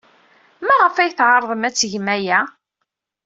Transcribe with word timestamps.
Maɣef 0.65 0.95
ay 0.97 1.11
tɛerḍem 1.17 1.63
ad 1.67 1.73
tgem 1.75 2.07
aya? 2.15 2.39